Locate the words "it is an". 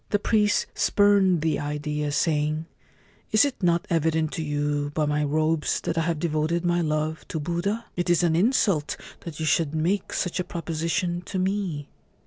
7.95-8.35